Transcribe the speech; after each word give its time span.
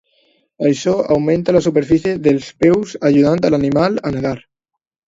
Això 0.69 0.93
augmenta 1.17 1.55
la 1.57 1.61
superfície 1.67 2.17
dels 2.29 2.51
peus, 2.65 2.99
ajudant 3.13 3.47
l'animal 3.57 4.05
a 4.13 4.19
nedar. 4.19 4.39